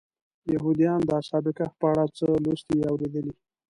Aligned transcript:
یهودیان 0.53 0.99
د 1.05 1.09
اصحاب 1.19 1.45
کهف 1.57 1.73
په 1.81 1.85
اړه 1.91 2.03
څه 2.17 2.25
لوستي 2.43 2.75
یا 2.81 2.89
اورېدلي. 2.93 3.33